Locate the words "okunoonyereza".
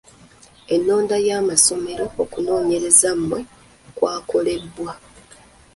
2.23-3.09